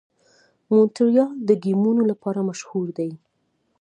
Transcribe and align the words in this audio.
مونټریال 0.69 1.31
د 1.47 1.49
ګیمونو 1.63 2.01
لپاره 2.11 2.39
مشهور 2.49 2.87
دی. 2.97 3.11